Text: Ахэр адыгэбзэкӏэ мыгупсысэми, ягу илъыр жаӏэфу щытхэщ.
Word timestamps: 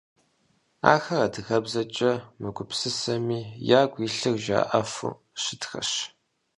Ахэр 0.93 1.21
адыгэбзэкӏэ 1.25 2.11
мыгупсысэми, 2.41 3.39
ягу 3.79 4.01
илъыр 4.07 4.37
жаӏэфу 4.43 5.13
щытхэщ. 5.41 5.91